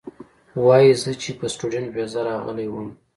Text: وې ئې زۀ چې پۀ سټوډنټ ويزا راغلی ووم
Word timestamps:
وې 0.65 0.79
ئې 0.87 0.93
زۀ 1.01 1.11
چې 1.21 1.31
پۀ 1.37 1.45
سټوډنټ 1.53 1.87
ويزا 1.91 2.21
راغلی 2.29 2.67
ووم 2.69 2.89